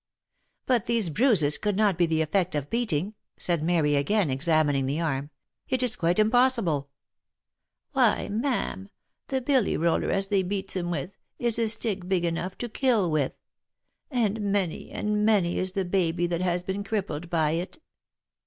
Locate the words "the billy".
9.27-9.77